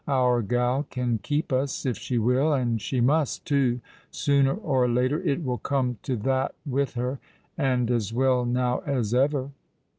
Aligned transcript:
Our 0.07 0.41
gal 0.41 0.81
can 0.89 1.19
keep 1.21 1.53
us, 1.53 1.85
if 1.85 1.95
she 1.95 2.17
will—and 2.17 2.81
she 2.81 3.01
must 3.01 3.45
too. 3.45 3.81
Sooner 4.09 4.55
or 4.55 4.89
later 4.89 5.21
it 5.21 5.43
will 5.43 5.59
come 5.59 5.99
to 6.01 6.15
that 6.15 6.55
with 6.65 6.95
her—and 6.95 7.91
as 7.91 8.11
well 8.11 8.43
now 8.43 8.79
as 8.79 9.13
ever." 9.13 9.51